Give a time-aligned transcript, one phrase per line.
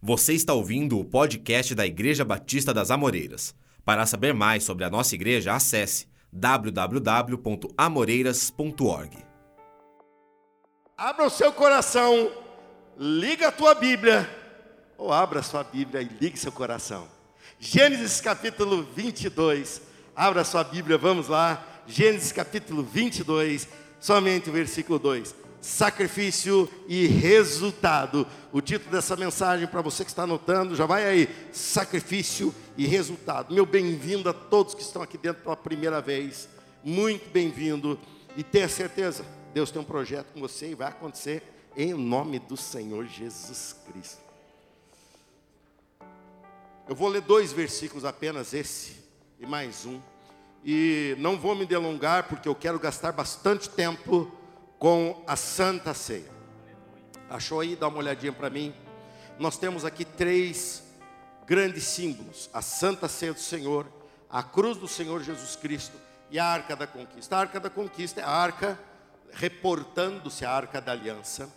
[0.00, 3.52] Você está ouvindo o podcast da Igreja Batista das Amoreiras.
[3.84, 9.18] Para saber mais sobre a nossa igreja, acesse www.amoreiras.org.
[10.96, 12.30] Abra o seu coração,
[12.96, 14.30] liga a tua Bíblia,
[14.96, 17.08] ou abra a sua Bíblia e ligue seu coração.
[17.58, 19.82] Gênesis capítulo 22.
[20.14, 21.82] Abra a sua Bíblia, vamos lá.
[21.88, 23.66] Gênesis capítulo 22,
[23.98, 28.26] somente o versículo 2 sacrifício e resultado.
[28.52, 33.54] O título dessa mensagem, para você que está anotando, já vai aí: sacrifício e resultado.
[33.54, 36.48] Meu bem-vindo a todos que estão aqui dentro pela primeira vez.
[36.82, 37.98] Muito bem-vindo.
[38.36, 41.42] E tenha certeza, Deus tem um projeto com você e vai acontecer
[41.76, 44.22] em nome do Senhor Jesus Cristo.
[46.88, 48.96] Eu vou ler dois versículos apenas, esse
[49.38, 50.00] e mais um.
[50.64, 54.32] E não vou me delongar, porque eu quero gastar bastante tempo
[54.78, 56.30] com a Santa Ceia.
[57.28, 57.76] Achou aí?
[57.76, 58.74] Dá uma olhadinha para mim.
[59.38, 60.82] Nós temos aqui três
[61.46, 63.86] grandes símbolos: a Santa Ceia do Senhor,
[64.30, 65.96] a cruz do Senhor Jesus Cristo
[66.30, 67.36] e a Arca da Conquista.
[67.36, 68.78] A Arca da Conquista é a arca
[69.32, 71.52] reportando-se à Arca da Aliança.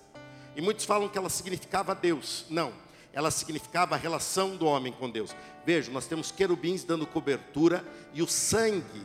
[0.56, 2.46] E muitos falam que ela significava Deus.
[2.50, 2.74] Não,
[3.14, 5.36] ela significava a relação do homem com Deus.
[5.66, 9.04] Veja, nós temos querubins dando cobertura e o sangue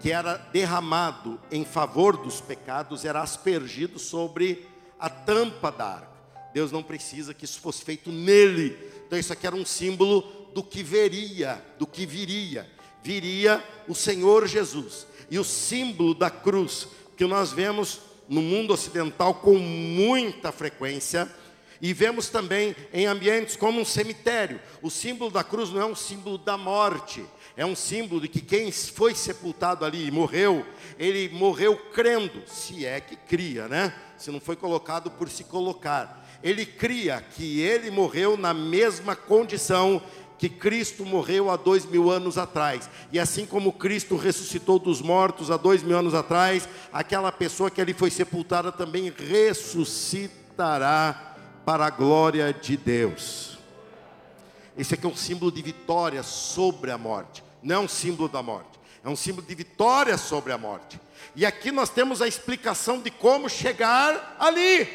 [0.00, 4.66] que era derramado em favor dos pecados era aspergido sobre
[4.98, 6.10] a tampa da arca.
[6.54, 8.76] Deus não precisa que isso fosse feito nele.
[9.06, 10.22] Então isso aqui era um símbolo
[10.54, 12.68] do que veria, do que viria.
[13.02, 15.06] Viria o Senhor Jesus.
[15.30, 21.30] E o símbolo da cruz que nós vemos no mundo ocidental com muita frequência
[21.80, 24.60] e vemos também em ambientes como um cemitério.
[24.82, 27.24] O símbolo da cruz não é um símbolo da morte,
[27.60, 30.64] é um símbolo de que quem foi sepultado ali e morreu,
[30.98, 33.94] ele morreu crendo, se é que cria, né?
[34.16, 36.26] Se não foi colocado por se colocar.
[36.42, 40.02] Ele cria que ele morreu na mesma condição
[40.38, 42.88] que Cristo morreu há dois mil anos atrás.
[43.12, 47.82] E assim como Cristo ressuscitou dos mortos há dois mil anos atrás, aquela pessoa que
[47.82, 50.56] ali foi sepultada também ressuscitará
[51.66, 53.50] para a glória de Deus.
[54.78, 58.42] Esse aqui é um símbolo de vitória sobre a morte, não é um símbolo da
[58.42, 61.00] morte, é um símbolo de vitória sobre a morte.
[61.34, 64.88] E aqui nós temos a explicação de como chegar ali.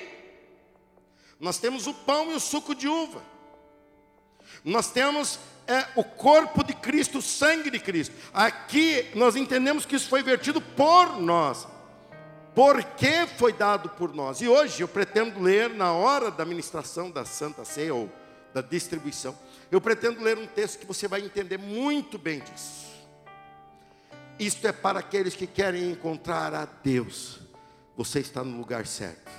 [1.39, 3.21] Nós temos o pão e o suco de uva.
[4.63, 8.15] Nós temos é, o corpo de Cristo, o sangue de Cristo.
[8.33, 11.67] Aqui nós entendemos que isso foi vertido por nós
[12.55, 14.39] porque foi dado por nós.
[14.39, 18.09] E hoje eu pretendo ler, na hora da ministração da Santa Ceia, ou
[18.53, 19.37] da distribuição,
[19.71, 22.85] eu pretendo ler um texto que você vai entender muito bem disso.
[24.37, 27.39] Isto é para aqueles que querem encontrar a Deus.
[27.95, 29.31] Você está no lugar certo.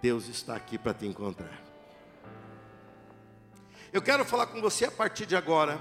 [0.00, 1.60] Deus está aqui para te encontrar.
[3.92, 5.80] Eu quero falar com você a partir de agora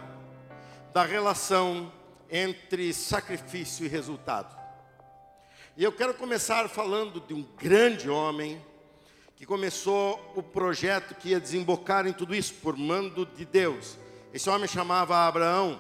[0.92, 1.94] da relação
[2.30, 4.58] entre sacrifício e resultado.
[5.78, 8.62] E eu quero começar falando de um grande homem
[9.40, 13.98] que começou o projeto que ia desembocar em tudo isso por mando de Deus.
[14.34, 15.80] Esse homem chamava Abraão.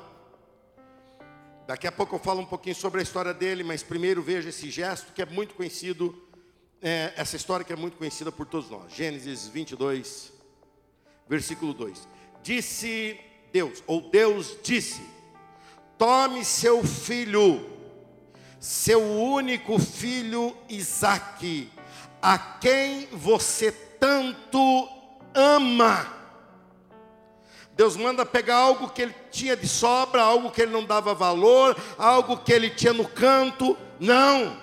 [1.67, 4.69] Daqui a pouco eu falo um pouquinho sobre a história dele, mas primeiro veja esse
[4.69, 6.25] gesto que é muito conhecido,
[6.81, 8.93] é, essa história que é muito conhecida por todos nós.
[8.93, 10.31] Gênesis 22,
[11.27, 12.07] versículo 2.
[12.41, 13.19] Disse
[13.51, 15.01] Deus, ou Deus disse:
[15.97, 17.77] Tome seu filho
[18.59, 21.69] seu único filho Isaque,
[22.21, 24.89] a quem você tanto
[25.33, 26.19] ama.
[27.75, 31.77] Deus manda pegar algo que ele tinha de sobra, algo que ele não dava valor,
[31.97, 33.77] algo que ele tinha no canto.
[33.99, 34.61] Não.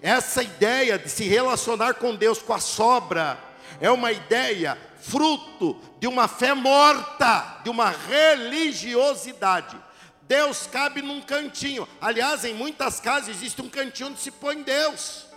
[0.00, 3.38] Essa ideia de se relacionar com Deus com a sobra
[3.80, 9.76] é uma ideia fruto de uma fé morta, de uma religiosidade.
[10.22, 11.88] Deus cabe num cantinho.
[12.00, 15.31] Aliás, em muitas casas existe um cantinho onde se põe Deus.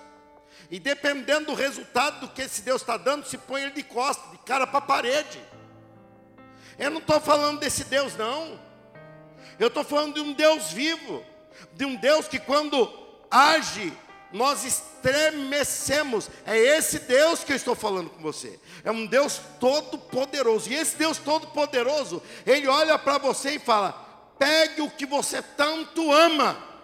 [0.70, 4.32] E dependendo do resultado do que esse Deus está dando, se põe ele de costas,
[4.32, 5.40] de cara para a parede.
[6.78, 8.60] Eu não estou falando desse Deus, não.
[9.60, 11.24] Eu estou falando de um Deus vivo,
[11.74, 12.92] de um Deus que quando
[13.30, 13.94] age,
[14.32, 16.30] nós estremecemos.
[16.46, 18.60] É esse Deus que eu estou falando com você.
[18.84, 20.70] É um Deus todo-poderoso.
[20.70, 23.94] E esse Deus todo-poderoso, ele olha para você e fala:
[24.38, 26.75] Pegue o que você tanto ama.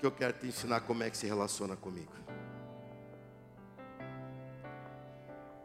[0.00, 2.10] Porque eu quero te ensinar como é que se relaciona comigo.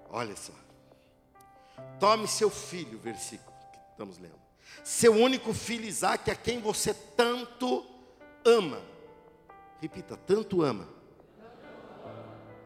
[0.10, 0.52] Olha só.
[2.02, 4.36] Tome seu filho, versículo que estamos lendo.
[4.84, 7.86] Seu único filho Isaac, a quem você tanto
[8.44, 8.82] ama.
[9.80, 10.90] Repita, tanto ama.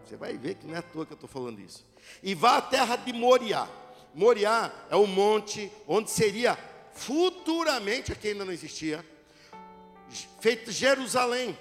[0.03, 1.85] Você vai ver que não é à toa que eu estou falando isso.
[2.23, 3.69] E vá à terra de Moriá.
[4.15, 6.57] Moriá é o monte onde seria
[6.93, 9.05] futuramente, aqui ainda não existia,
[10.41, 11.57] feito Jerusalém.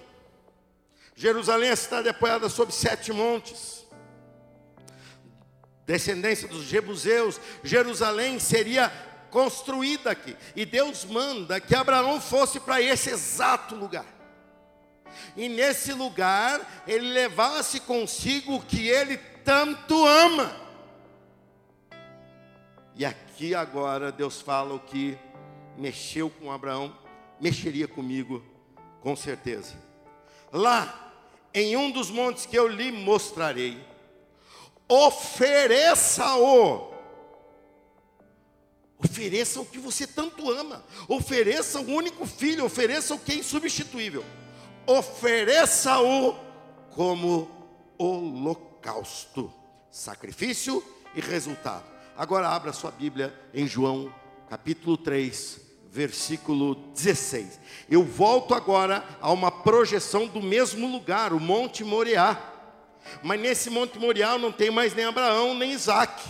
[1.14, 3.86] Jerusalém é a cidade apoiada sobre sete montes.
[5.84, 7.40] Descendência dos Jebuseus.
[7.64, 8.92] Jerusalém seria
[9.30, 10.36] construída aqui.
[10.54, 14.06] E Deus manda que Abraão fosse para esse exato lugar.
[15.36, 20.54] E nesse lugar ele levasse consigo o que ele tanto ama.
[22.94, 25.16] E aqui agora Deus fala o que
[25.76, 26.94] mexeu com Abraão,
[27.40, 28.42] mexeria comigo,
[29.00, 29.74] com certeza.
[30.52, 31.12] Lá,
[31.52, 33.78] em um dos montes que eu lhe mostrarei,
[34.88, 36.88] ofereça-o
[38.98, 40.84] Ofereça o que você tanto ama.
[41.06, 42.64] Ofereça o único filho.
[42.64, 44.24] Ofereça o que é insubstituível.
[44.86, 46.34] Ofereça-o
[46.90, 47.48] como
[47.96, 49.52] holocausto.
[49.88, 50.82] Sacrifício
[51.14, 51.84] e resultado.
[52.16, 54.12] Agora abra sua Bíblia em João
[54.48, 57.60] capítulo 3, versículo 16.
[57.90, 62.38] Eu volto agora a uma projeção do mesmo lugar, o Monte Moriá.
[63.22, 66.22] Mas nesse Monte Moriá não tem mais nem Abraão, nem Isaac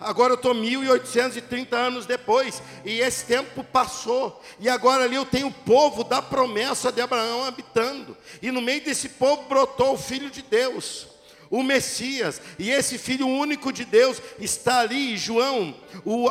[0.00, 5.48] agora eu estou 1830 anos depois, e esse tempo passou, e agora ali eu tenho
[5.48, 10.30] o povo da promessa de Abraão habitando, e no meio desse povo brotou o Filho
[10.30, 11.06] de Deus,
[11.50, 15.74] o Messias, e esse Filho único de Deus está ali, João,
[16.04, 16.30] o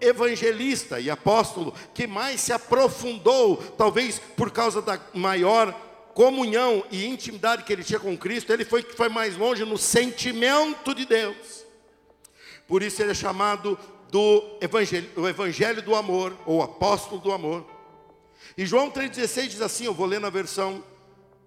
[0.00, 5.72] evangelista e apóstolo que mais se aprofundou, talvez por causa da maior
[6.14, 9.78] comunhão e intimidade que ele tinha com Cristo, ele foi que foi mais longe no
[9.78, 11.64] sentimento de Deus.
[12.66, 13.78] Por isso ele é chamado
[14.10, 17.64] do evangelho, o evangelho do amor, ou apóstolo do amor.
[18.56, 20.82] E João 3,16 diz assim: eu vou ler na versão,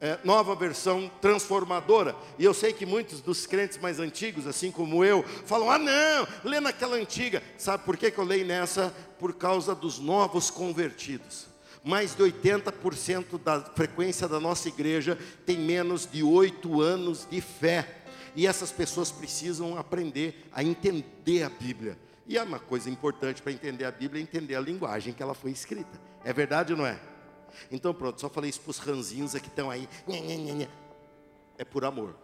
[0.04, 2.14] é, nova versão transformadora.
[2.38, 6.28] E eu sei que muitos dos crentes mais antigos, assim como eu, falam: ah, não,
[6.44, 7.42] lê naquela antiga.
[7.58, 8.94] Sabe por que, que eu leio nessa?
[9.18, 11.48] Por causa dos novos convertidos.
[11.86, 18.00] Mais de 80% da frequência da nossa igreja tem menos de oito anos de fé.
[18.36, 21.98] E essas pessoas precisam aprender a entender a Bíblia.
[22.28, 25.34] E é uma coisa importante para entender a Bíblia é entender a linguagem que ela
[25.34, 25.98] foi escrita.
[26.26, 27.00] É verdade ou não é?
[27.72, 29.88] Então pronto, só falei isso para os ranzinhos que estão aí.
[31.58, 32.16] É por amor.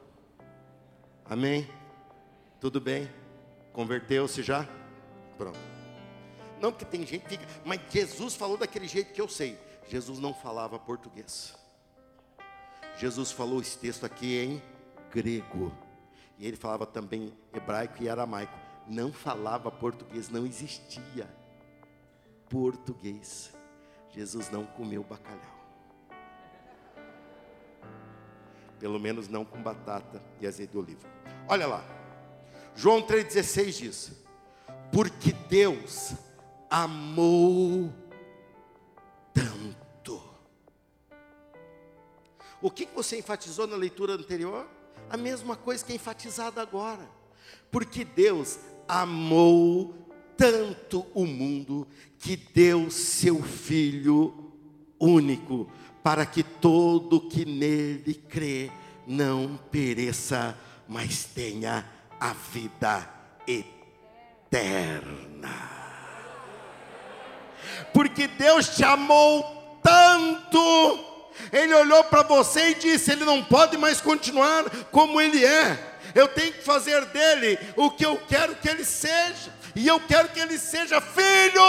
[1.26, 1.70] Amém?
[2.60, 3.10] Tudo bem?
[3.72, 4.68] Converteu-se já?
[5.38, 5.60] Pronto.
[6.60, 9.58] Não, porque tem gente que fica, mas Jesus falou daquele jeito que eu sei.
[9.88, 11.56] Jesus não falava português.
[12.98, 14.62] Jesus falou esse texto aqui em
[15.10, 15.72] grego.
[16.38, 18.54] E ele falava também hebraico e aramaico.
[18.88, 21.30] Não falava português, não existia
[22.50, 23.54] português.
[24.19, 25.39] Jesus não comeu bacalhau.
[28.77, 31.07] Pelo menos não com batata e azeite de oliva.
[31.48, 31.81] Olha lá.
[32.75, 34.12] João 3,16 diz:
[34.92, 36.12] Porque Deus
[36.69, 37.94] amou
[39.33, 40.21] tanto.
[42.62, 44.68] O que você enfatizou na leitura anterior?
[45.10, 47.10] A mesma coisa que é enfatizada agora.
[47.71, 49.95] Porque Deus amou
[50.40, 51.86] tanto o mundo
[52.18, 54.54] que deu seu Filho
[54.98, 55.70] único,
[56.02, 58.72] para que todo que nele crê
[59.06, 60.58] não pereça,
[60.88, 61.86] mas tenha
[62.18, 63.08] a vida
[64.48, 65.00] eterna.
[67.94, 69.44] Porque Deus te amou
[69.84, 71.10] tanto
[71.52, 75.88] ele olhou para você e disse: Ele não pode mais continuar como ele é.
[76.14, 79.54] Eu tenho que fazer dele o que eu quero que ele seja.
[79.76, 81.61] E eu quero que ele seja filho.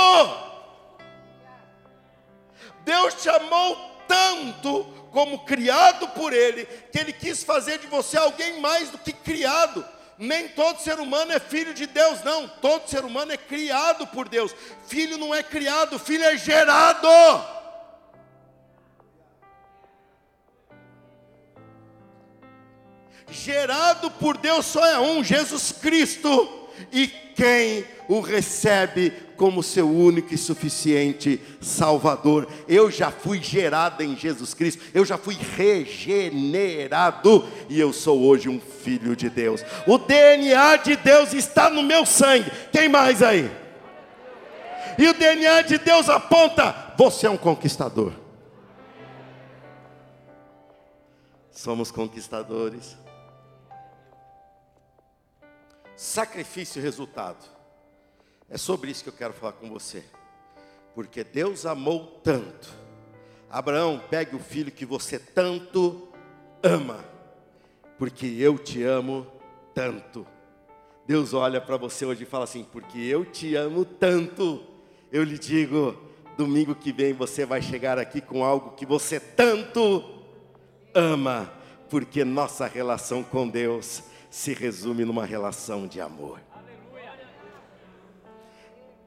[2.84, 3.76] Deus te amou
[4.08, 9.12] tanto como criado por ele, que ele quis fazer de você alguém mais do que
[9.12, 9.84] criado.
[10.18, 12.46] Nem todo ser humano é filho de Deus, não.
[12.46, 14.54] Todo ser humano é criado por Deus.
[14.86, 17.08] Filho não é criado, filho é gerado.
[23.30, 26.59] gerado por Deus só é um, Jesus Cristo,
[26.92, 32.46] e quem o recebe como seu único e suficiente Salvador.
[32.68, 38.48] Eu já fui gerado em Jesus Cristo, eu já fui regenerado e eu sou hoje
[38.48, 39.64] um filho de Deus.
[39.86, 42.50] O DNA de Deus está no meu sangue.
[42.70, 43.50] Quem mais aí?
[44.98, 48.12] E o DNA de Deus aponta: você é um conquistador.
[51.50, 52.96] Somos conquistadores
[56.00, 57.44] sacrifício e resultado.
[58.48, 60.02] É sobre isso que eu quero falar com você.
[60.94, 62.68] Porque Deus amou tanto.
[63.50, 66.08] Abraão, pegue o filho que você tanto
[66.62, 67.04] ama.
[67.98, 69.26] porque eu te amo
[69.74, 70.26] tanto.
[71.06, 74.64] Deus olha para você hoje e fala assim: porque eu te amo tanto.
[75.12, 76.00] Eu lhe digo,
[76.34, 80.02] domingo que vem você vai chegar aqui com algo que você tanto
[80.94, 81.52] ama,
[81.90, 86.40] porque nossa relação com Deus se resume numa relação de amor.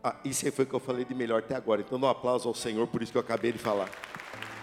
[0.03, 1.81] Ah, isso aí foi o que eu falei de melhor até agora.
[1.81, 3.89] Então dá um aplauso ao Senhor por isso que eu acabei de falar.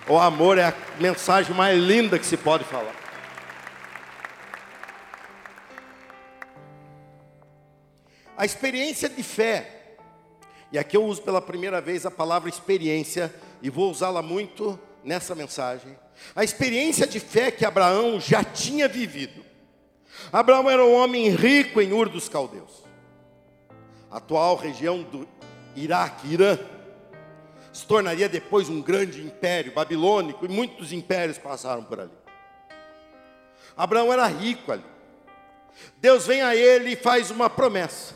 [0.06, 2.94] O amor é a mensagem mais linda que se pode falar.
[8.36, 9.96] A experiência de fé,
[10.72, 15.34] e aqui eu uso pela primeira vez a palavra experiência, e vou usá-la muito nessa
[15.34, 15.96] mensagem.
[16.34, 19.49] A experiência de fé que Abraão já tinha vivido.
[20.32, 22.80] Abraão era um homem rico em Ur dos Caldeus
[24.10, 25.28] atual região do
[25.76, 26.58] Iraque, Irã,
[27.72, 32.10] se tornaria depois um grande império babilônico, e muitos impérios passaram por ali.
[33.76, 34.84] Abraão era rico ali.
[35.98, 38.14] Deus vem a ele e faz uma promessa: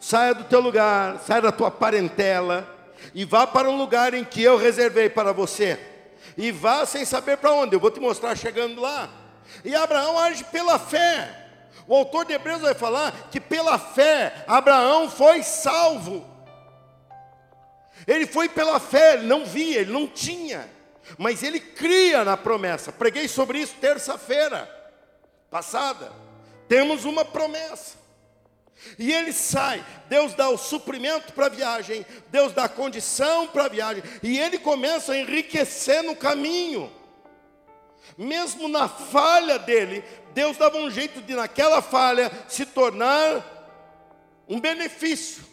[0.00, 2.66] saia do teu lugar, saia da tua parentela,
[3.14, 5.78] e vá para um lugar em que eu reservei para você.
[6.36, 9.10] E vá sem saber para onde, eu vou te mostrar chegando lá.
[9.62, 11.45] E Abraão age pela fé.
[11.88, 16.26] O autor de Hebreus vai falar que pela fé Abraão foi salvo.
[18.06, 20.68] Ele foi pela fé, ele não via, ele não tinha,
[21.16, 22.92] mas ele cria na promessa.
[22.92, 24.70] Preguei sobre isso terça-feira
[25.50, 26.12] passada.
[26.68, 27.96] Temos uma promessa.
[28.98, 33.64] E ele sai, Deus dá o suprimento para a viagem, Deus dá a condição para
[33.64, 36.92] a viagem, e ele começa a enriquecer no caminho.
[38.16, 43.44] Mesmo na falha dele, Deus dava um jeito de, naquela falha, se tornar
[44.48, 45.44] um benefício.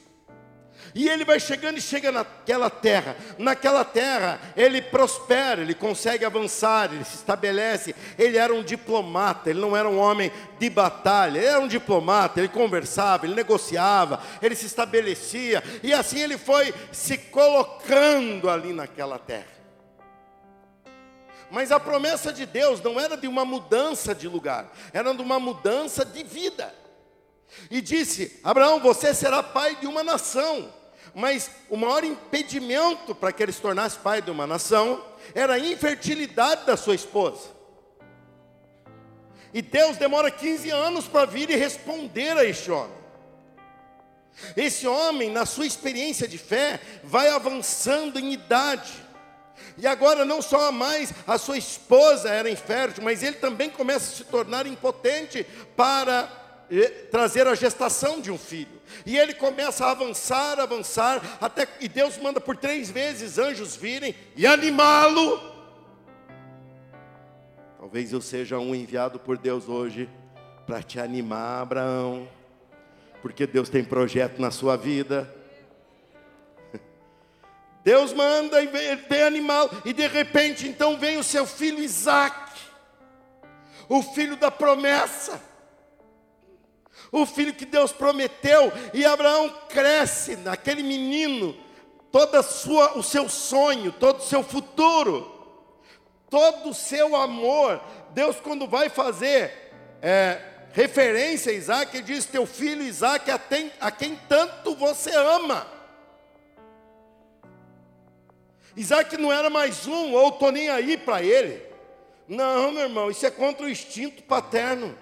[0.95, 3.15] E ele vai chegando e chega naquela terra.
[3.37, 7.95] Naquela terra, ele prospera, ele consegue avançar, ele se estabelece.
[8.17, 12.39] Ele era um diplomata, ele não era um homem de batalha, ele era um diplomata,
[12.39, 15.63] ele conversava, ele negociava, ele se estabelecia.
[15.81, 19.62] E assim ele foi se colocando ali naquela terra.
[21.53, 25.39] Mas a promessa de Deus não era de uma mudança de lugar, era de uma
[25.39, 26.73] mudança de vida.
[27.69, 30.73] E disse: Abraão, você será pai de uma nação.
[31.13, 35.05] Mas o maior impedimento para que ele se tornasse pai de uma nação
[35.35, 37.49] era a infertilidade da sua esposa.
[39.53, 42.97] E Deus demora 15 anos para vir e responder a este homem.
[44.57, 49.02] Esse homem, na sua experiência de fé, vai avançando em idade.
[49.77, 54.15] E agora não só mais a sua esposa era infértil, mas ele também começa a
[54.17, 55.45] se tornar impotente
[55.75, 56.29] para
[56.69, 58.81] eh, trazer a gestação de um filho.
[59.05, 64.15] E ele começa a avançar, avançar, até e Deus manda por três vezes anjos virem
[64.35, 65.53] e animá-lo.
[67.79, 70.09] Talvez eu seja um enviado por Deus hoje
[70.65, 72.27] para te animar, Abraão,
[73.21, 75.42] porque Deus tem projeto na sua vida.
[77.83, 82.51] Deus manda e vem, vem animal, e de repente então vem o seu filho Isaac,
[83.89, 85.41] o filho da promessa,
[87.11, 91.55] o filho que Deus prometeu, e Abraão cresce naquele menino,
[92.11, 95.29] todo sua, o seu sonho, todo o seu futuro,
[96.29, 97.81] todo o seu amor.
[98.11, 103.71] Deus, quando vai fazer é, referência a Isaac, ele diz: Teu filho Isaac, a, tem,
[103.79, 105.67] a quem tanto você ama.
[108.75, 111.63] Isaac não era mais um, ou estou nem aí para ele.
[112.27, 114.97] Não, meu irmão, isso é contra o instinto paterno.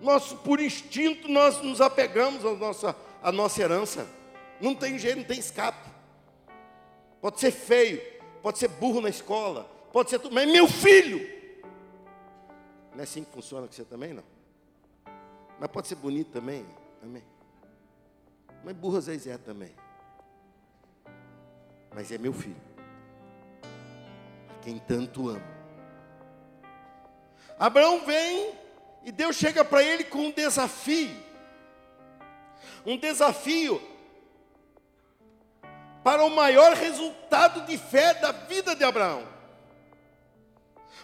[0.00, 4.06] Nosso, por instinto nós nos apegamos à nossa, à nossa herança.
[4.60, 5.88] Não tem jeito, não tem escape.
[7.20, 8.02] Pode ser feio,
[8.42, 11.34] pode ser burro na escola, pode ser tudo, mas meu filho.
[12.92, 14.24] Não é assim que funciona com você também, não?
[15.58, 16.66] Mas pode ser bonito também,
[17.02, 17.24] amém.
[18.62, 19.72] Mas burro às vezes é também
[21.96, 22.60] mas é meu filho,
[24.50, 25.56] a quem tanto amo.
[27.58, 28.52] Abraão vem
[29.02, 31.16] e Deus chega para ele com um desafio,
[32.84, 33.80] um desafio
[36.04, 39.35] para o maior resultado de fé da vida de Abraão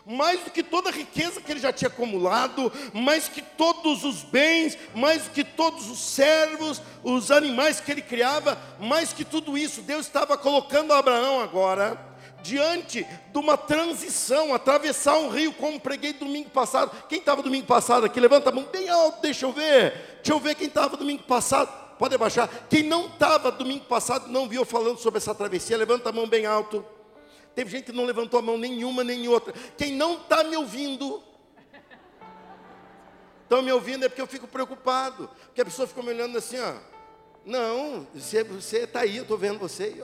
[0.06, 4.22] mais do que toda a riqueza que ele já tinha acumulado, mais que todos os
[4.22, 9.56] bens, mais do que todos os servos, os animais que ele criava, mais que tudo
[9.56, 16.12] isso, Deus estava colocando Abraão agora diante de uma transição, atravessar um rio, como preguei
[16.12, 16.90] domingo passado.
[17.08, 18.18] Quem estava domingo passado aqui?
[18.18, 20.16] Levanta a mão bem alto, deixa eu ver.
[20.16, 21.70] Deixa eu ver quem estava domingo passado.
[21.98, 22.50] Pode abaixar.
[22.68, 26.44] Quem não estava domingo passado, não viu falando sobre essa travessia, levanta a mão bem
[26.44, 26.84] alto.
[27.54, 29.52] Teve gente que não levantou a mão nenhuma nem outra.
[29.76, 31.22] Quem não está me ouvindo,
[33.42, 35.28] estão me ouvindo é porque eu fico preocupado.
[35.46, 36.74] Porque a pessoa fica me olhando assim, ó.
[37.44, 40.02] Não, você está aí, eu estou vendo você.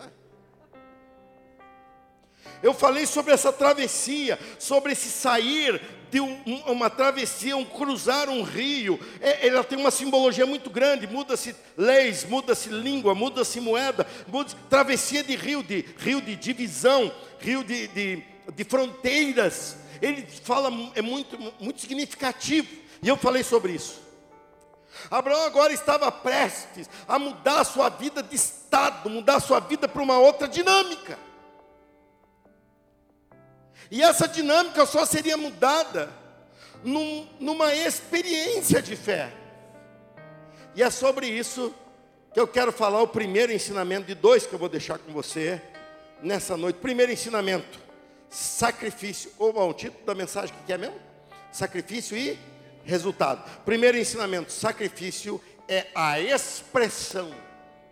[2.63, 8.43] Eu falei sobre essa travessia, sobre esse sair de um, uma travessia, um cruzar um
[8.43, 8.99] rio.
[9.21, 11.07] É, ela tem uma simbologia muito grande.
[11.07, 17.65] Muda-se leis, muda-se língua, muda-se moeda, muda travessia de rio, de rio de divisão, rio
[17.65, 18.23] de, de,
[18.55, 19.77] de fronteiras.
[20.01, 22.69] Ele fala, é muito, muito significativo.
[23.03, 24.01] E eu falei sobre isso.
[25.11, 29.87] Abraão agora estava prestes a mudar a sua vida de estado, mudar a sua vida
[29.87, 31.19] para uma outra dinâmica.
[33.91, 36.13] E essa dinâmica só seria mudada
[36.83, 39.33] num, numa experiência de fé.
[40.75, 41.75] E é sobre isso
[42.33, 45.63] que eu quero falar o primeiro ensinamento de dois que eu vou deixar com você
[46.23, 46.77] nessa noite.
[46.77, 47.81] Primeiro ensinamento:
[48.29, 49.31] sacrifício.
[49.39, 50.97] Ou o título da mensagem que é mesmo?
[51.53, 52.39] Sacrifício e
[52.85, 53.43] resultado.
[53.65, 57.33] Primeiro ensinamento: sacrifício é a expressão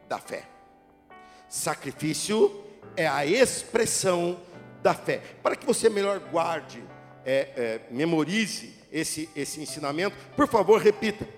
[0.09, 0.45] da fé.
[1.49, 2.65] Sacrifício
[2.97, 4.41] é a expressão
[4.83, 5.21] da fé.
[5.43, 6.83] Para que você melhor guarde,
[7.25, 11.29] é, é, memorize esse, esse ensinamento, por favor, repita.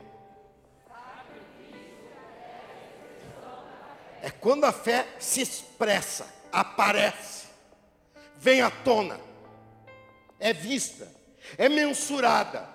[4.22, 7.46] É quando a fé se expressa, aparece,
[8.36, 9.20] vem à tona,
[10.38, 11.10] é vista,
[11.56, 12.68] é mensurada.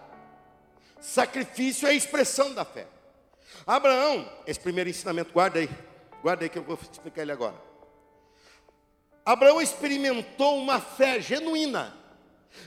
[0.99, 2.87] Sacrifício é a expressão da fé.
[3.67, 5.69] Abraão, esse primeiro ensinamento, guarda aí,
[6.21, 7.55] guarda aí que eu vou explicar ele agora.
[9.25, 11.95] Abraão experimentou uma fé genuína,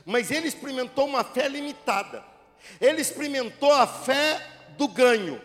[0.04, 2.24] mas ele experimentou uma fé limitada.
[2.80, 4.44] Ele experimentou a fé
[4.76, 5.40] do ganho.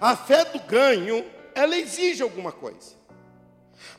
[0.00, 2.94] A fé do ganho, ela exige alguma coisa.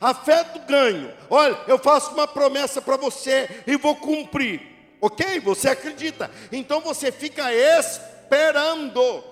[0.00, 4.60] A fé do ganho, olha, eu faço uma promessa para você e vou cumprir.
[5.00, 5.40] Ok?
[5.40, 6.30] Você acredita.
[6.50, 9.24] Então você fica esperando.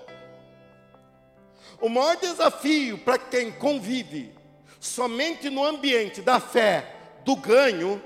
[1.80, 4.34] O maior desafio para quem convive
[4.80, 8.02] somente no ambiente da fé, do ganho,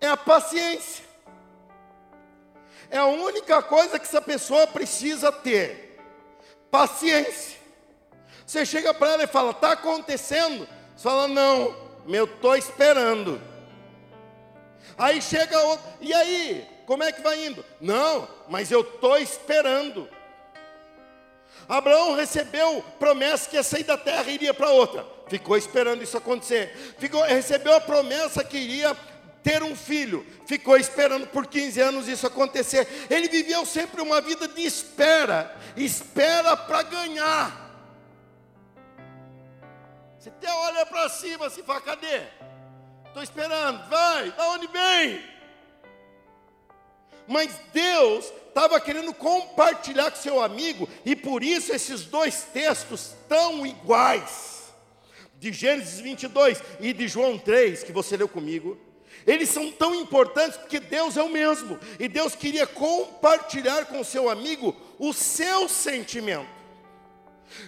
[0.00, 1.04] é a paciência.
[2.90, 5.98] É a única coisa que essa pessoa precisa ter:
[6.70, 7.56] paciência.
[8.46, 10.68] Você chega para ela e fala, está acontecendo?
[10.96, 11.76] Você fala, não,
[12.08, 13.40] eu estou esperando.
[14.96, 17.62] Aí chega outro, e aí, como é que vai indo?
[17.80, 20.08] Não, mas eu estou esperando.
[21.68, 25.04] Abraão recebeu promessa que ia sair da terra e iria para outra.
[25.28, 26.94] Ficou esperando isso acontecer.
[26.98, 28.96] Ficou, recebeu a promessa que iria
[29.42, 30.24] ter um filho.
[30.46, 32.86] Ficou esperando por 15 anos isso acontecer.
[33.10, 35.54] Ele viveu sempre uma vida de espera.
[35.76, 37.65] Espera para ganhar.
[40.26, 42.22] Você até olha para cima assim, fala, cadê?
[43.06, 45.22] Estou esperando, vai, da onde vem?
[47.28, 53.64] Mas Deus estava querendo compartilhar com seu amigo, e por isso esses dois textos tão
[53.64, 54.64] iguais,
[55.38, 58.76] de Gênesis 22 e de João 3, que você leu comigo,
[59.24, 64.28] eles são tão importantes porque Deus é o mesmo, e Deus queria compartilhar com seu
[64.28, 66.55] amigo o seu sentimento.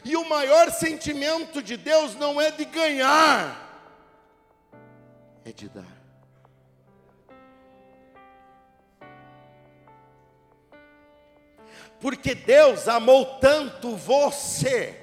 [0.04, 3.90] E o maior sentimento de Deus não é de ganhar,
[5.44, 5.98] é de dar.
[12.00, 14.96] porque Deus amou tanto você,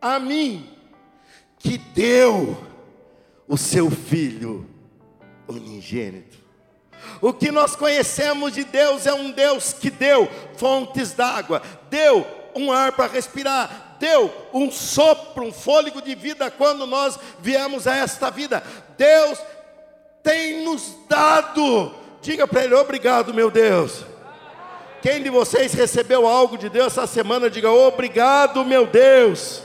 [0.00, 0.68] a mim,
[1.58, 2.56] que deu
[3.46, 4.68] o seu Filho
[5.46, 6.38] unigênito.
[7.20, 12.72] O que nós conhecemos de Deus é um Deus que deu fontes d'água, deu um
[12.72, 18.30] ar para respirar, deu um sopro, um fôlego de vida quando nós viemos a esta
[18.30, 18.62] vida.
[18.96, 19.38] Deus
[20.22, 21.94] tem nos dado.
[22.20, 24.04] Diga para Ele: obrigado, meu Deus.
[25.00, 29.62] Quem de vocês recebeu algo de Deus essa semana, diga obrigado, meu Deus.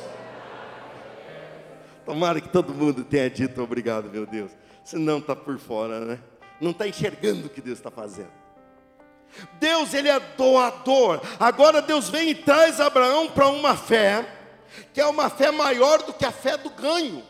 [2.06, 4.52] Tomara que todo mundo tenha dito obrigado, meu Deus.
[4.84, 6.20] Senão está por fora, né?
[6.60, 8.43] Não está enxergando o que Deus está fazendo.
[9.60, 11.22] Deus, Ele é doador.
[11.40, 14.26] Agora Deus vem e traz Abraão para uma fé,
[14.94, 17.24] que é uma fé maior do que a fé do ganho.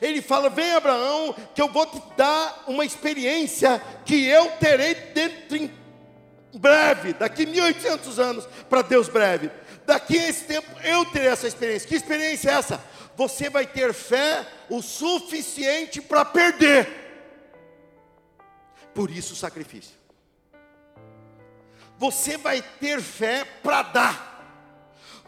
[0.00, 5.70] Ele fala: Vem, Abraão, que eu vou te dar uma experiência que eu terei dentro
[6.54, 9.50] breve, daqui 1800 anos, para Deus breve.
[9.86, 11.88] Daqui a esse tempo eu terei essa experiência.
[11.88, 12.80] Que experiência é essa?
[13.16, 16.88] Você vai ter fé o suficiente para perder.
[18.94, 19.99] Por isso o sacrifício.
[22.00, 24.30] Você vai ter fé para dar.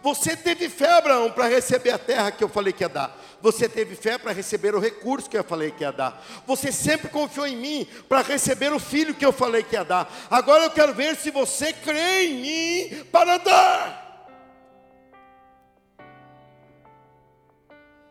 [0.02, 3.14] Você teve fé, Abraão, para receber a terra que eu falei que ia dar.
[3.42, 6.24] você teve fé para receber o recurso que eu falei que ia dar.
[6.46, 10.10] Você sempre confiou em mim para receber o filho que eu falei que ia dar.
[10.30, 14.26] Agora eu quero ver se você crê em mim para dar.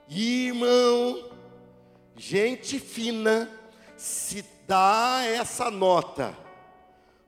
[0.07, 1.31] Irmão,
[2.15, 3.49] gente fina,
[3.97, 6.50] se dá essa nota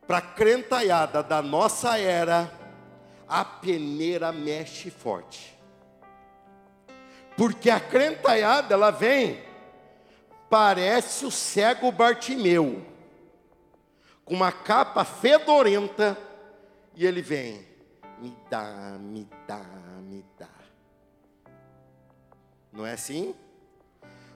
[0.08, 2.52] para a crentaiada da nossa era,
[3.28, 5.58] a peneira mexe forte.
[7.36, 9.44] Porque a crentaiada, ela vem,
[10.50, 12.86] parece o cego Bartimeu,
[14.24, 16.18] com uma capa fedorenta,
[16.96, 17.66] e ele vem,
[18.20, 19.64] me dá, me dá,
[20.02, 20.50] me dá.
[22.72, 23.34] Não é assim?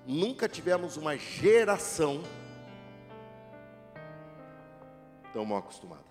[0.05, 2.23] Nunca tivemos uma geração
[5.37, 6.03] tão mal acostumada.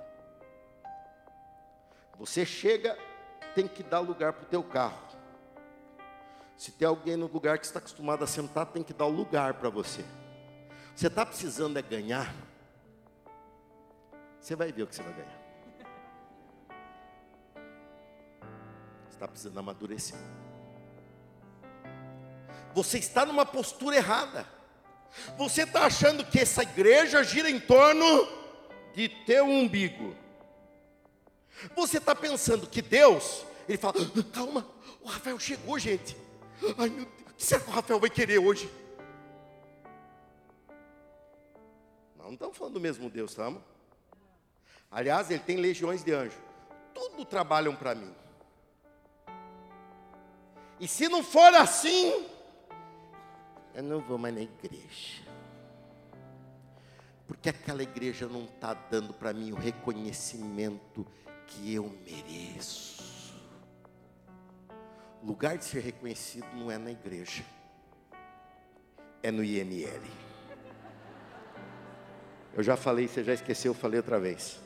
[2.17, 2.97] Você chega,
[3.57, 4.97] tem que dar lugar para o teu carro.
[6.57, 9.55] Se tem alguém no lugar que está acostumado a sentar, tem que dar o lugar
[9.55, 10.05] para você.
[10.95, 12.33] Você está precisando é ganhar.
[14.41, 15.41] Você vai ver o que você vai ganhar.
[19.09, 20.17] Você está precisando amadurecer.
[22.73, 24.47] Você está numa postura errada.
[25.37, 28.46] Você está achando que essa igreja gira em torno
[28.97, 30.17] de teu umbigo.
[31.77, 34.67] Você está pensando que Deus, ele fala, ah, calma,
[35.03, 36.17] o Rafael chegou, gente.
[36.79, 38.71] Ai meu Deus, o que será que o Rafael vai querer hoje?
[42.17, 43.63] Não, não estamos falando do mesmo Deus, estamos?
[44.91, 46.41] Aliás, ele tem legiões de anjos.
[46.95, 48.15] Tudo trabalham para mim.
[50.81, 52.27] E se não for assim,
[53.75, 55.26] eu não vou mais na igreja
[57.27, 61.07] porque aquela igreja não está dando para mim o reconhecimento
[61.47, 63.35] que eu mereço.
[65.23, 67.45] O lugar de ser reconhecido não é na igreja,
[69.23, 70.03] é no IML.
[72.55, 74.61] Eu já falei, você já esqueceu, eu falei outra vez.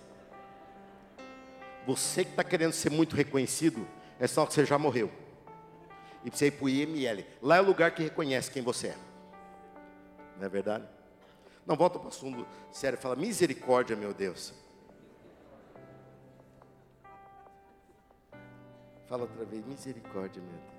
[1.87, 3.87] Você que está querendo ser muito reconhecido,
[4.19, 5.11] é só que você já morreu.
[6.23, 7.25] E precisa ir para o IML.
[7.41, 8.97] Lá é o lugar que reconhece quem você é.
[10.37, 10.87] Não é verdade?
[11.67, 12.99] Não, volta para o assunto sério.
[12.99, 14.53] Fala, misericórdia, meu Deus.
[19.07, 20.71] Fala outra vez, misericórdia, meu Deus.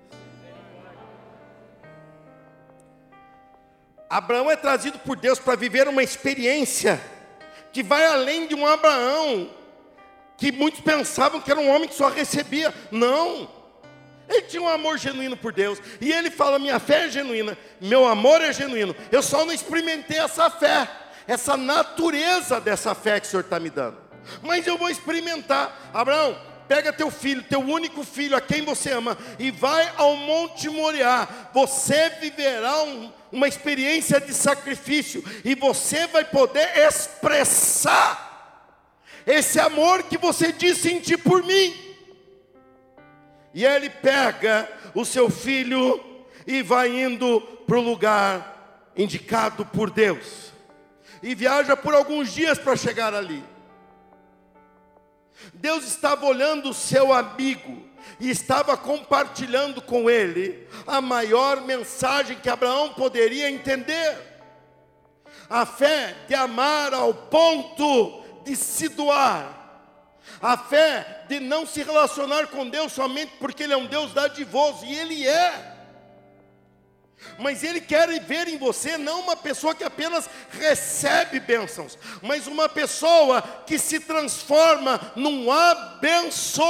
[4.08, 7.00] Abraão é trazido por Deus para viver uma experiência
[7.72, 9.50] que vai além de um Abraão,
[10.36, 12.74] que muitos pensavam que era um homem que só recebia.
[12.90, 13.48] Não.
[14.32, 15.78] Ele tinha um amor genuíno por Deus.
[16.00, 18.96] E ele fala: Minha fé é genuína, meu amor é genuíno.
[19.10, 20.88] Eu só não experimentei essa fé,
[21.26, 23.98] essa natureza dessa fé que o Senhor está me dando.
[24.42, 25.90] Mas eu vou experimentar.
[25.92, 30.70] Abraão, pega teu filho, teu único filho, a quem você ama, e vai ao Monte
[30.70, 31.28] Moriá.
[31.52, 38.30] Você viverá um, uma experiência de sacrifício, e você vai poder expressar
[39.26, 41.91] esse amor que você diz sentir por mim.
[43.54, 46.02] E ele pega o seu filho
[46.46, 50.52] e vai indo para o lugar indicado por Deus.
[51.22, 53.44] E viaja por alguns dias para chegar ali.
[55.54, 57.88] Deus estava olhando o seu amigo
[58.18, 64.18] e estava compartilhando com ele a maior mensagem que Abraão poderia entender.
[65.48, 69.61] A fé de amar ao ponto de se doar
[70.40, 74.84] a fé de não se relacionar com Deus somente porque Ele é um Deus dadivoso,
[74.84, 75.72] e Ele é.
[77.38, 82.68] Mas Ele quer ver em você não uma pessoa que apenas recebe bênçãos, mas uma
[82.68, 86.62] pessoa que se transforma num abençoador.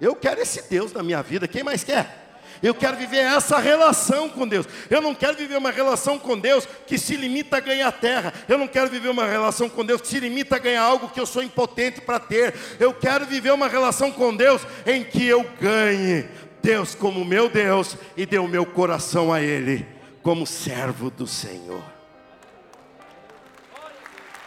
[0.00, 2.26] Eu quero esse Deus na minha vida, quem mais quer?
[2.62, 4.66] Eu quero viver essa relação com Deus.
[4.88, 8.32] Eu não quero viver uma relação com Deus que se limita a ganhar terra.
[8.48, 11.20] Eu não quero viver uma relação com Deus que se limita a ganhar algo que
[11.20, 12.54] eu sou impotente para ter.
[12.80, 16.26] Eu quero viver uma relação com Deus em que eu ganhe
[16.62, 19.86] Deus como meu Deus e dê o meu coração a Ele
[20.22, 21.95] como servo do Senhor.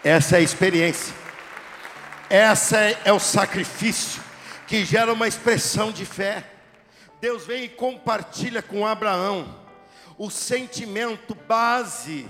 [0.03, 1.13] Essa é a experiência.
[2.29, 4.21] Essa é, é o sacrifício
[4.67, 6.45] que gera uma expressão de fé.
[7.19, 9.59] Deus vem e compartilha com Abraão
[10.17, 12.27] o sentimento base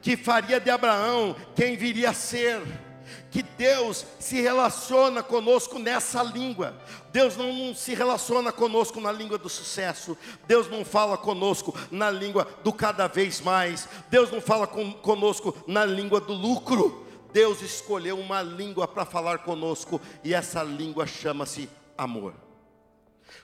[0.00, 2.60] que faria de Abraão quem viria a ser.
[3.30, 6.74] Que Deus se relaciona conosco nessa língua.
[7.12, 10.16] Deus não, se relaciona conosco na língua do sucesso.
[10.46, 13.88] Deus não fala conosco na língua do cada vez mais.
[14.10, 17.04] Deus não fala com, conosco na língua do lucro.
[17.32, 22.34] Deus escolheu uma língua para falar conosco e essa língua chama-se amor.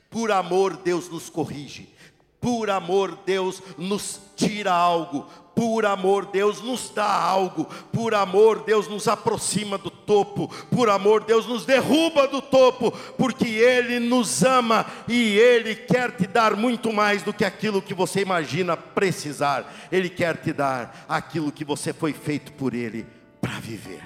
[0.08, 1.92] Por amor, Deus nos corrige.
[2.40, 5.26] Por amor, Deus nos tira algo.
[5.60, 7.66] Por amor, Deus nos dá algo.
[7.92, 10.48] Por amor, Deus nos aproxima do topo.
[10.74, 12.90] Por amor, Deus nos derruba do topo.
[13.18, 17.92] Porque Ele nos ama e Ele quer te dar muito mais do que aquilo que
[17.92, 19.70] você imagina precisar.
[19.92, 23.06] Ele quer te dar aquilo que você foi feito por Ele
[23.38, 24.00] para viver.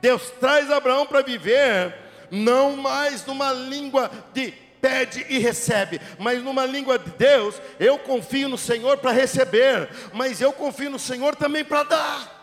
[0.00, 1.94] Deus traz Abraão para viver
[2.28, 8.48] não mais numa língua de pede e recebe, mas numa língua de Deus, eu confio
[8.48, 12.36] no Senhor para receber, mas eu confio no Senhor também para dar.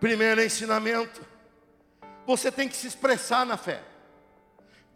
[0.00, 1.24] Primeiro ensinamento:
[2.26, 3.82] você tem que se expressar na fé.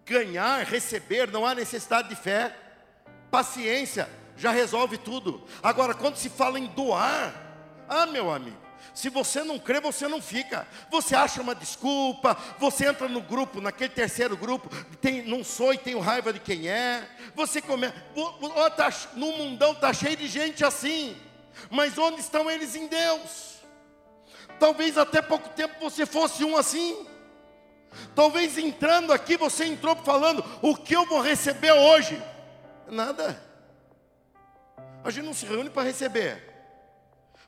[0.07, 2.55] Ganhar, receber, não há necessidade de fé.
[3.31, 5.43] Paciência já resolve tudo.
[5.63, 7.35] Agora, quando se fala em doar,
[7.89, 8.64] ah, meu amigo,
[8.95, 10.67] se você não crê, você não fica.
[10.91, 15.79] Você acha uma desculpa, você entra no grupo, naquele terceiro grupo, tem, não sou e
[15.79, 17.09] tenho raiva de quem é.
[17.35, 17.95] Você começa,
[18.77, 21.17] tá, no mundão tá cheio de gente assim.
[21.71, 23.55] Mas onde estão eles em Deus?
[24.61, 27.07] Talvez até pouco tempo você fosse um assim.
[28.15, 32.23] Talvez entrando aqui você entrou falando: o que eu vou receber hoje?
[32.89, 33.43] Nada.
[35.03, 36.54] A gente não se reúne para receber.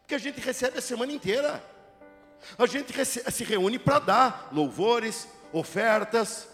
[0.06, 1.60] Porque a gente recebe a semana inteira.
[2.56, 6.48] A gente se reúne para dar louvores, ofertas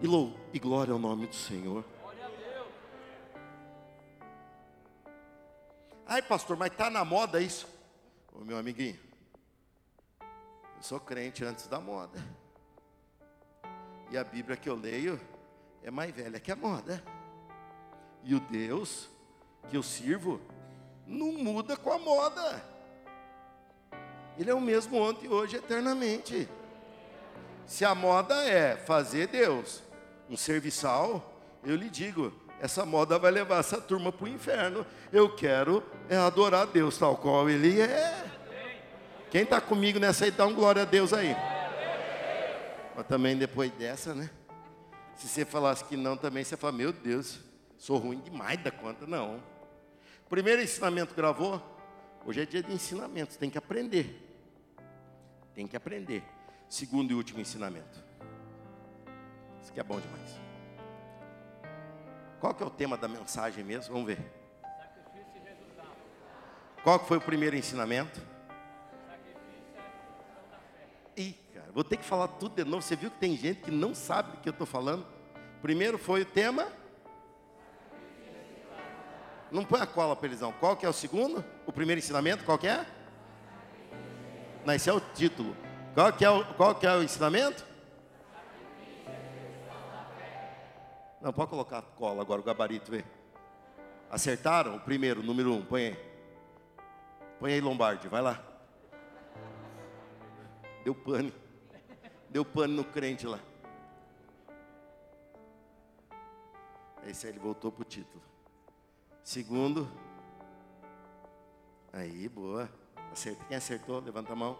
[0.00, 1.84] e, lou e glória ao nome do Senhor.
[6.06, 7.68] Ai, pastor, mas está na moda isso.
[8.32, 8.98] Ô, meu amiguinho,
[10.22, 12.18] eu sou crente antes da moda.
[14.10, 15.20] E a Bíblia que eu leio
[15.82, 17.04] é mais velha que a moda.
[18.24, 19.10] E o Deus
[19.68, 20.40] que eu sirvo
[21.10, 22.62] não muda com a moda.
[24.38, 26.48] Ele é o mesmo ontem, hoje, eternamente.
[27.66, 29.82] Se a moda é fazer Deus
[30.28, 34.86] um serviçal, eu lhe digo, essa moda vai levar essa turma para o inferno.
[35.12, 38.24] Eu quero é adorar Deus tal qual Ele é.
[39.30, 41.36] Quem está comigo nessa aí, dá um glória a Deus aí.
[42.96, 44.30] Mas também depois dessa, né?
[45.16, 47.40] Se você falasse que não, também você fala, meu Deus,
[47.76, 49.06] sou ruim demais da conta.
[49.06, 49.40] Não.
[50.30, 51.60] Primeiro ensinamento gravou.
[52.24, 54.16] Hoje é dia de ensinamento, tem que aprender.
[55.52, 56.22] Tem que aprender.
[56.68, 58.00] Segundo e último ensinamento.
[59.60, 60.40] Isso aqui é bom demais.
[62.38, 63.92] Qual que é o tema da mensagem mesmo?
[63.92, 64.20] Vamos ver.
[66.84, 68.20] Qual que foi o primeiro ensinamento?
[71.16, 72.82] Ih, cara, vou ter que falar tudo de novo.
[72.82, 75.04] Você viu que tem gente que não sabe do que eu estou falando?
[75.60, 76.68] Primeiro foi o tema
[79.50, 80.52] não põe a cola para eles não.
[80.52, 81.44] Qual que é o segundo?
[81.66, 82.86] O primeiro ensinamento, qual que é?
[84.64, 85.56] Não, esse é o título.
[85.94, 87.64] Qual que é o, qual que é o ensinamento?
[91.20, 93.04] Não, pode colocar a cola agora, o gabarito, vê.
[94.10, 94.76] Acertaram?
[94.76, 96.10] O primeiro, número um, põe aí.
[97.38, 98.42] Põe aí, Lombardi, vai lá.
[100.84, 101.32] Deu pane.
[102.28, 103.38] Deu pane no crente lá.
[107.06, 108.29] Esse aí ele voltou para o título.
[109.22, 109.88] Segundo.
[111.92, 112.68] Aí, boa.
[113.12, 113.44] Acerta.
[113.44, 114.00] Quem acertou?
[114.00, 114.58] Levanta a mão.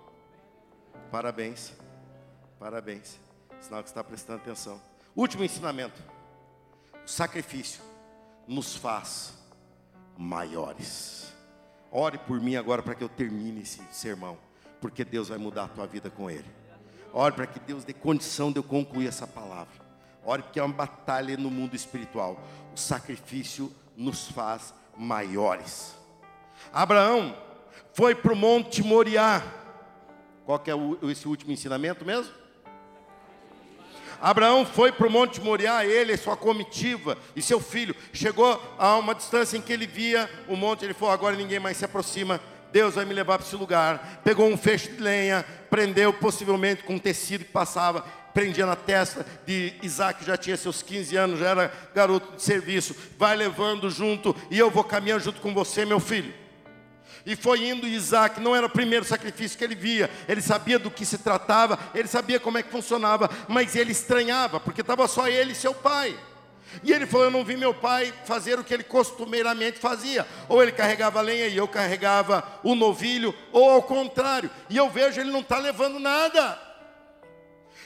[1.11, 1.73] Parabéns.
[2.59, 3.18] Parabéns.
[3.61, 4.81] Sinal que está prestando atenção.
[5.14, 6.01] Último ensinamento.
[7.05, 7.83] O sacrifício
[8.46, 9.35] nos faz
[10.16, 11.33] maiores.
[11.90, 14.38] Ore por mim agora para que eu termine esse sermão,
[14.81, 16.44] porque Deus vai mudar a tua vida com ele.
[17.12, 19.75] Ore para que Deus dê condição de eu concluir essa palavra.
[20.25, 22.40] Ore porque é uma batalha no mundo espiritual.
[22.73, 25.94] O sacrifício nos faz maiores.
[26.72, 27.36] Abraão
[27.92, 29.42] foi para o Monte Moriá.
[30.46, 32.32] Qual que é o, esse último ensinamento mesmo?
[34.20, 37.94] Abraão foi para o Monte Moriá, ele, sua comitiva e seu filho.
[38.12, 41.76] Chegou a uma distância em que ele via o monte, ele falou: agora ninguém mais
[41.76, 42.40] se aproxima,
[42.72, 44.20] Deus vai me levar para esse lugar.
[44.24, 49.27] Pegou um feixe de lenha, prendeu possivelmente com um tecido que passava, prendia na testa
[49.47, 52.95] de Isaac, já tinha seus 15 anos, já era garoto de serviço.
[53.19, 56.33] Vai levando junto, e eu vou caminhar junto com você, meu filho.
[57.25, 60.90] E foi indo Isaac, não era o primeiro sacrifício que ele via, ele sabia do
[60.90, 65.29] que se tratava, ele sabia como é que funcionava, mas ele estranhava, porque estava só
[65.29, 66.19] ele e seu pai.
[66.83, 70.27] E ele falou: Eu não vi meu pai fazer o que ele costumeiramente fazia.
[70.49, 74.51] Ou ele carregava lenha e eu carregava o novilho, ou ao contrário.
[74.69, 76.69] E eu vejo ele não está levando nada.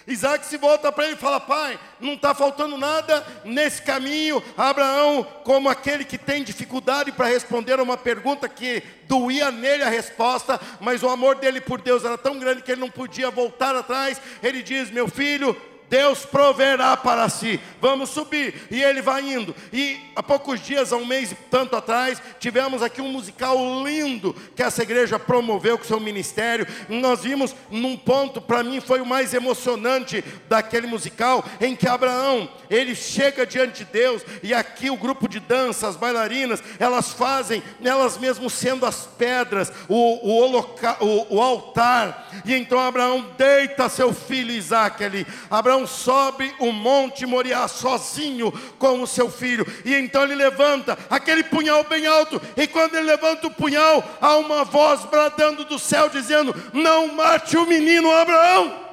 [0.06, 4.42] Isaac se volta para ele e fala: Pai, não está faltando nada nesse caminho.
[4.56, 9.88] Abraão, como aquele que tem dificuldade para responder a uma pergunta que doía nele a
[9.88, 13.74] resposta, mas o amor dele por Deus era tão grande que ele não podia voltar
[13.74, 14.20] atrás.
[14.42, 15.56] Ele diz: Meu filho,
[15.88, 17.60] Deus proverá para si.
[17.80, 18.66] Vamos subir.
[18.70, 19.54] E ele vai indo.
[19.72, 24.34] E há poucos dias, há um mês e tanto atrás, tivemos aqui um musical lindo
[24.56, 26.66] que essa igreja promoveu com seu ministério.
[26.88, 32.48] Nós vimos num ponto, para mim foi o mais emocionante daquele musical, em que Abraão,
[32.70, 37.62] ele chega diante de Deus, e aqui o grupo de dança, as bailarinas, elas fazem,
[37.82, 42.28] elas mesmo sendo as pedras, o, o, holoca, o, o altar.
[42.44, 45.26] E então Abraão deita seu filho Isaac ali.
[45.50, 51.42] Abraão Sobe o monte Moriá sozinho com o seu filho, e então ele levanta aquele
[51.42, 56.08] punhal bem alto, e quando ele levanta o punhal, há uma voz bradando do céu
[56.08, 58.84] dizendo: Não mate o menino Abraão.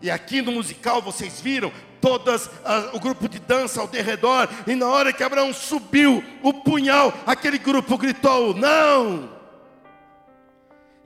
[0.00, 2.50] E aqui no musical vocês viram todas
[2.92, 7.58] o grupo de dança ao derredor, e na hora que Abraão subiu o punhal, aquele
[7.58, 9.30] grupo gritou: Não!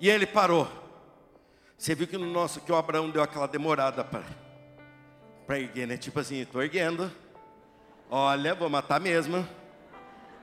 [0.00, 0.68] E ele parou.
[1.78, 5.96] Você viu que no nosso que o Abraão deu aquela demorada para erguer, né?
[5.96, 7.12] Tipo assim, estou erguendo.
[8.10, 9.46] Olha, vou matar mesmo.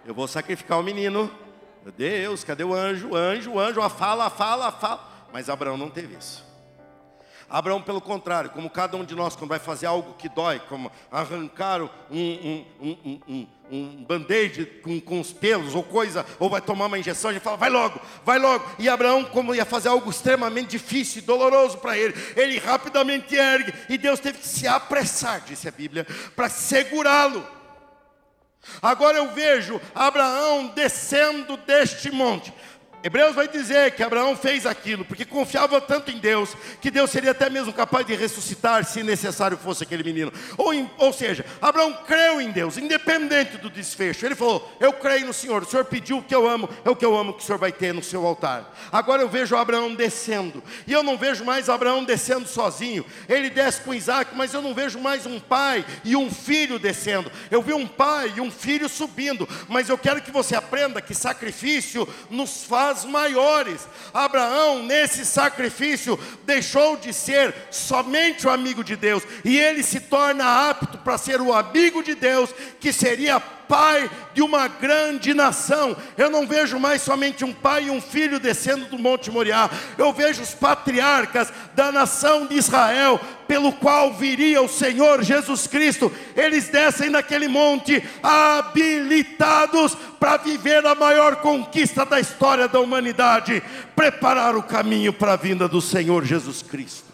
[0.05, 1.31] Eu vou sacrificar o menino.
[1.83, 3.15] Meu Deus, cadê o anjo?
[3.15, 5.27] Anjo, anjo, a fala, a fala, a fala.
[5.33, 6.45] Mas Abraão não teve isso.
[7.53, 10.91] Abraão, pelo contrário, como cada um de nós, quando vai fazer algo que dói, como
[11.11, 16.61] arrancar um, um, um, um, um band-aid com, com os pelos ou coisa, ou vai
[16.61, 18.65] tomar uma injeção, a gente fala, vai logo, vai logo.
[18.79, 23.71] E Abraão, como ia fazer algo extremamente difícil e doloroso para ele, ele rapidamente ergue,
[23.87, 27.45] e Deus teve que se apressar, disse a Bíblia, para segurá-lo.
[28.81, 32.51] Agora eu vejo Abraão descendo deste monte.
[33.03, 37.31] Hebreus vai dizer que Abraão fez aquilo porque confiava tanto em Deus que Deus seria
[37.31, 40.31] até mesmo capaz de ressuscitar se necessário fosse aquele menino.
[40.57, 44.25] Ou, em, ou seja, Abraão creu em Deus, independente do desfecho.
[44.25, 46.95] Ele falou: Eu creio no Senhor, o Senhor pediu o que eu amo, é o
[46.95, 48.73] que eu amo que o Senhor vai ter no seu altar.
[48.89, 53.05] Agora eu vejo Abraão descendo, e eu não vejo mais Abraão descendo sozinho.
[53.27, 57.29] Ele desce com Isaac, mas eu não vejo mais um pai e um filho descendo.
[57.51, 61.13] Eu vi um pai e um filho subindo, mas eu quero que você aprenda que
[61.13, 63.87] sacrifício nos faz maiores.
[64.13, 70.69] Abraão, nesse sacrifício, deixou de ser somente o amigo de Deus, e ele se torna
[70.69, 73.39] apto para ser o amigo de Deus, que seria
[73.73, 75.97] pai de uma grande nação.
[76.15, 79.67] Eu não vejo mais somente um pai e um filho descendo do Monte Moriá.
[79.97, 86.11] Eu vejo os patriarcas da nação de Israel, pelo qual viria o Senhor Jesus Cristo.
[86.35, 93.63] Eles descem naquele monte habilitados para viver a maior conquista da história da humanidade,
[93.95, 97.11] preparar o caminho para a vinda do Senhor Jesus Cristo.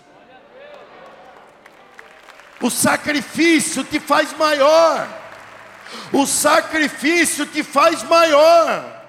[2.61, 5.18] O sacrifício te faz maior.
[6.11, 8.99] O sacrifício te faz maior.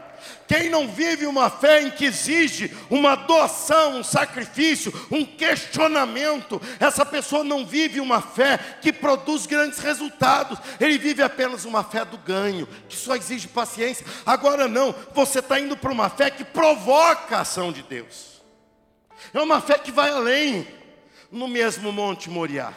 [0.50, 7.06] Quem não vive uma fé em que exige uma doação, um sacrifício, um questionamento, essa
[7.06, 10.58] pessoa não vive uma fé que produz grandes resultados.
[10.80, 14.04] Ele vive apenas uma fé do ganho, que só exige paciência.
[14.26, 18.42] Agora não, você está indo para uma fé que provoca a ação de Deus.
[19.32, 20.66] É uma fé que vai além,
[21.30, 22.72] no mesmo Monte Moriá.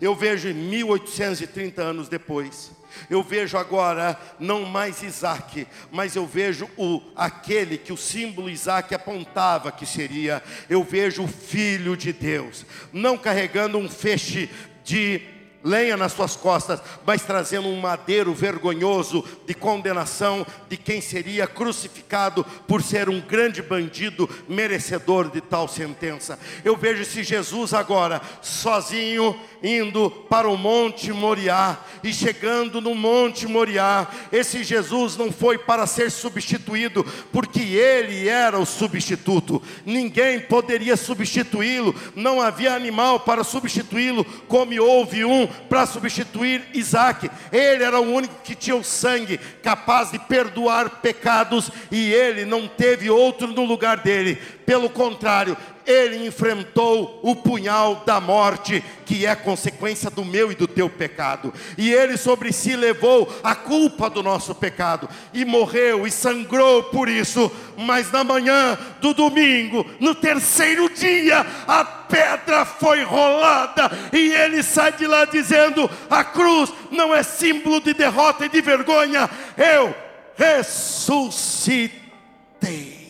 [0.00, 2.70] Eu vejo em 1830 anos depois,
[3.10, 8.94] eu vejo agora não mais Isaac, mas eu vejo o aquele que o símbolo Isaac
[8.94, 10.42] apontava que seria.
[10.68, 14.50] Eu vejo o filho de Deus, não carregando um feixe
[14.84, 15.33] de
[15.64, 22.44] lenha nas suas costas, mas trazendo um madeiro vergonhoso de condenação de quem seria crucificado
[22.68, 26.38] por ser um grande bandido merecedor de tal sentença.
[26.62, 33.46] Eu vejo esse Jesus agora sozinho indo para o Monte Moriá e chegando no Monte
[33.46, 39.62] Moriá, esse Jesus não foi para ser substituído, porque ele era o substituto.
[39.86, 47.30] Ninguém poderia substituí-lo, não havia animal para substituí-lo, como houve um para substituir Isaac.
[47.52, 52.68] Ele era o único que tinha o sangue capaz de perdoar pecados e ele não
[52.68, 54.36] teve outro no lugar dele.
[54.66, 60.66] Pelo contrário, ele enfrentou o punhal da morte, que é consequência do meu e do
[60.66, 66.10] teu pecado, e ele sobre si levou a culpa do nosso pecado, e morreu e
[66.10, 73.90] sangrou por isso, mas na manhã do domingo, no terceiro dia, a pedra foi rolada,
[74.12, 78.60] e ele sai de lá dizendo: a cruz não é símbolo de derrota e de
[78.60, 79.94] vergonha, eu
[80.36, 83.03] ressuscitei.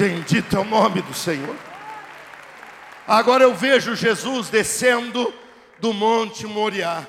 [0.00, 1.54] Bendito é o nome do Senhor.
[3.06, 5.30] Agora eu vejo Jesus descendo
[5.78, 7.06] do Monte Moriá,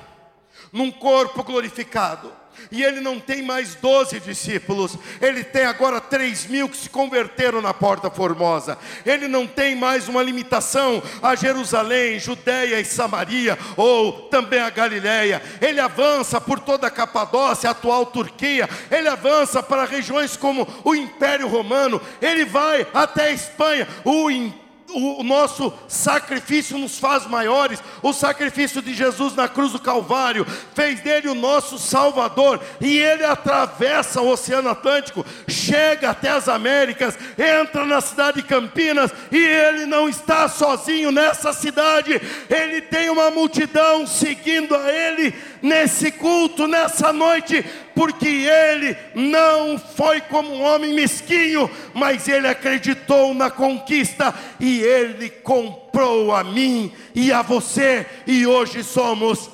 [0.70, 2.30] num corpo glorificado.
[2.70, 7.60] E ele não tem mais doze discípulos, ele tem agora três mil que se converteram
[7.60, 8.78] na Porta Formosa.
[9.04, 15.42] Ele não tem mais uma limitação a Jerusalém, Judéia e Samaria, ou também a Galiléia.
[15.60, 18.68] Ele avança por toda a Capadócia, a atual Turquia.
[18.90, 22.00] Ele avança para regiões como o Império Romano.
[22.20, 23.88] Ele vai até a Espanha.
[24.04, 24.61] O Império
[24.94, 27.82] o nosso sacrifício nos faz maiores.
[28.02, 32.60] O sacrifício de Jesus na cruz do Calvário fez dele o nosso Salvador.
[32.80, 39.10] E ele atravessa o Oceano Atlântico, chega até as Américas, entra na cidade de Campinas.
[39.30, 46.10] E ele não está sozinho nessa cidade, ele tem uma multidão seguindo a ele nesse
[46.10, 53.50] culto, nessa noite, porque ele não foi como um homem mesquinho, mas ele acreditou na
[53.50, 59.48] conquista e ele comprou a mim e a você, e hoje somos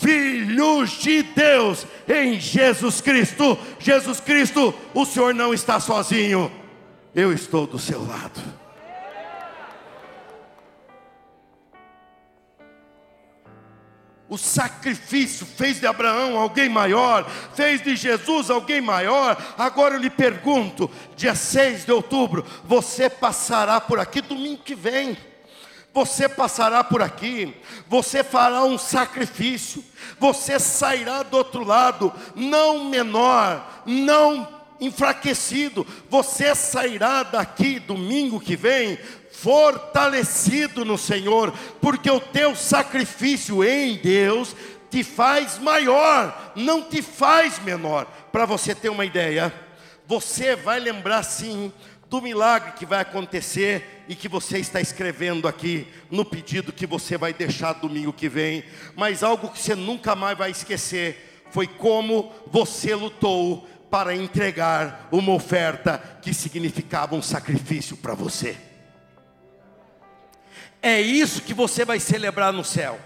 [0.00, 3.56] filhos de Deus em Jesus Cristo.
[3.78, 6.50] Jesus Cristo, o Senhor não está sozinho,
[7.14, 8.61] eu estou do seu lado.
[14.32, 19.36] O sacrifício fez de Abraão alguém maior, fez de Jesus alguém maior.
[19.58, 25.18] Agora eu lhe pergunto: dia 6 de outubro, você passará por aqui domingo que vem.
[25.92, 27.54] Você passará por aqui,
[27.86, 29.84] você fará um sacrifício,
[30.18, 34.48] você sairá do outro lado, não menor, não
[34.80, 38.98] enfraquecido, você sairá daqui domingo que vem
[39.32, 44.54] fortalecido no Senhor, porque o teu sacrifício em Deus
[44.90, 48.04] te faz maior, não te faz menor.
[48.30, 49.52] Para você ter uma ideia,
[50.06, 51.72] você vai lembrar sim
[52.10, 57.16] do milagre que vai acontecer e que você está escrevendo aqui no pedido que você
[57.16, 58.62] vai deixar domingo que vem,
[58.94, 65.32] mas algo que você nunca mais vai esquecer foi como você lutou para entregar uma
[65.32, 68.71] oferta que significava um sacrifício para você.
[70.82, 72.98] É isso que você vai celebrar no céu.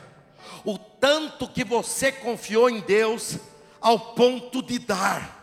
[0.64, 3.36] O tanto que você confiou em Deus
[3.82, 5.36] ao ponto de dar.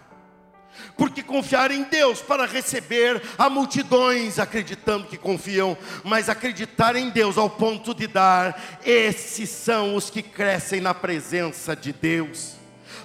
[0.98, 7.38] Porque confiar em Deus para receber há multidões acreditando que confiam, mas acreditar em Deus
[7.38, 12.56] ao ponto de dar, esses são os que crescem na presença de Deus.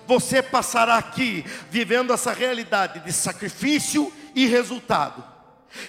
[0.07, 5.38] Você passará aqui vivendo essa realidade de sacrifício e resultado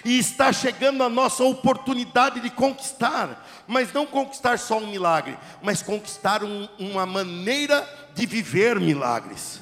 [0.04, 5.82] e está chegando a nossa oportunidade de conquistar, mas não conquistar só um milagre, mas
[5.82, 9.60] conquistar um, uma maneira de viver milagres,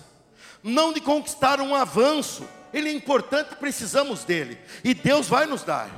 [0.62, 2.47] não de conquistar um avanço.
[2.73, 5.91] Ele é importante, precisamos dele, e Deus vai nos dar,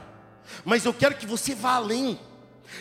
[0.64, 2.18] mas eu quero que você vá além.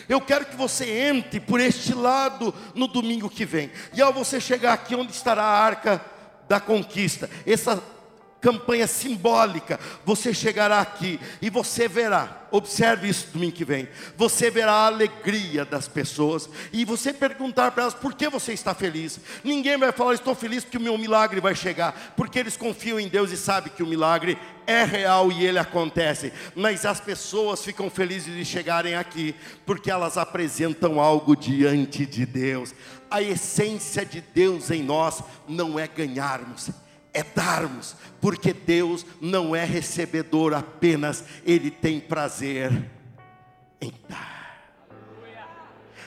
[0.08, 3.72] Eu quero que você entre por este lado no domingo que vem.
[3.92, 6.00] E ao você chegar aqui onde estará a arca
[6.48, 7.82] da conquista, essa
[8.40, 9.78] campanha simbólica.
[10.04, 13.88] Você chegará aqui e você verá, observe isso domingo que vem.
[14.16, 18.74] Você verá a alegria das pessoas e você perguntar para elas por que você está
[18.74, 19.20] feliz.
[19.44, 23.08] Ninguém vai falar, estou feliz porque o meu milagre vai chegar, porque eles confiam em
[23.08, 26.32] Deus e sabem que o milagre é real e ele acontece.
[26.54, 29.34] Mas as pessoas ficam felizes de chegarem aqui
[29.66, 32.74] porque elas apresentam algo diante de Deus.
[33.10, 36.70] A essência de Deus em nós não é ganharmos
[37.12, 42.70] é darmos, porque Deus não é recebedor apenas, Ele tem prazer
[43.80, 44.40] em dar.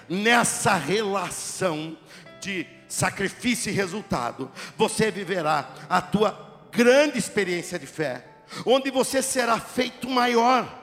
[0.09, 1.97] Nessa relação
[2.39, 8.25] de sacrifício e resultado, você viverá a tua grande experiência de fé,
[8.65, 10.82] onde você será feito maior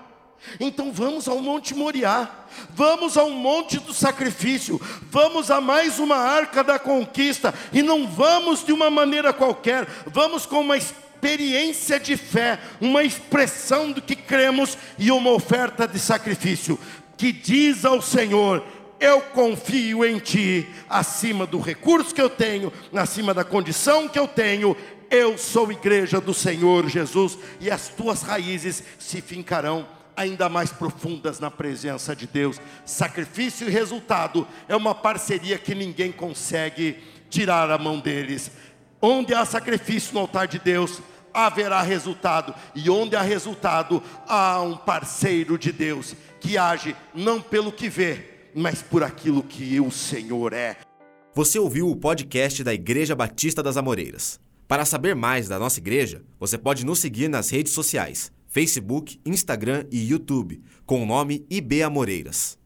[0.59, 2.29] então vamos ao Monte Moriá,
[2.71, 4.81] vamos ao Monte do Sacrifício,
[5.11, 10.47] vamos a mais uma arca da conquista, e não vamos de uma maneira qualquer, vamos
[10.47, 16.79] com uma experiência de fé, uma expressão do que cremos e uma oferta de sacrifício,
[17.17, 18.65] que diz ao Senhor:
[18.99, 24.27] eu confio em Ti, acima do recurso que eu tenho, acima da condição que eu
[24.27, 24.77] tenho,
[25.11, 29.87] eu sou igreja do Senhor Jesus, e as tuas raízes se fincarão
[30.21, 32.61] ainda mais profundas na presença de Deus.
[32.85, 36.99] Sacrifício e resultado é uma parceria que ninguém consegue
[37.31, 38.51] tirar a mão deles.
[39.01, 41.01] Onde há sacrifício no altar de Deus,
[41.33, 47.73] haverá resultado, e onde há resultado, há um parceiro de Deus que age não pelo
[47.73, 50.77] que vê, mas por aquilo que o Senhor é.
[51.35, 54.39] Você ouviu o podcast da Igreja Batista das Amoreiras.
[54.69, 59.87] Para saber mais da nossa igreja, você pode nos seguir nas redes sociais Facebook, Instagram
[59.91, 62.60] e YouTube, com o nome IB Amoreiras.